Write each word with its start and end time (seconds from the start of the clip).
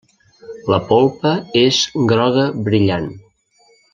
La 0.73 0.79
polpa 0.87 1.33
és 1.61 1.83
groga 2.13 2.47
brillant. 2.69 3.09